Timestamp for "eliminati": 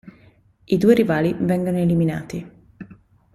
1.77-2.51